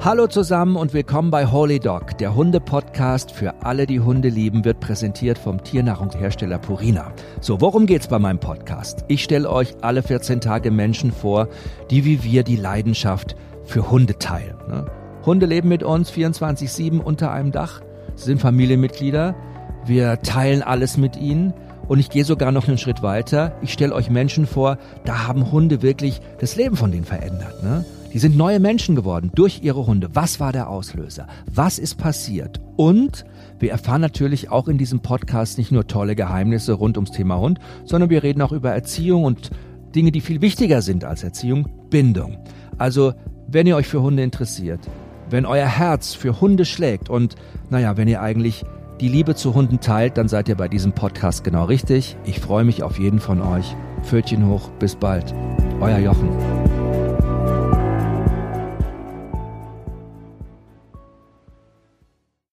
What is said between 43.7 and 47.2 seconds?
euch für Hunde interessiert, wenn euer Herz für Hunde schlägt